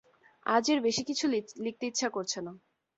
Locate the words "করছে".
2.15-2.39